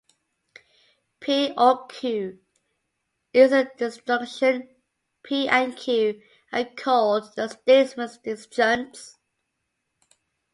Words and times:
"P 1.19 1.53
or 1.55 1.85
Q" 1.85 2.39
is 3.33 3.51
a 3.51 3.65
disjunction; 3.77 4.73
P 5.21 5.47
and 5.47 5.77
Q 5.77 6.23
are 6.51 6.65
called 6.75 7.35
the 7.35 7.47
statement's 7.49 8.17
"disjuncts". 8.17 9.17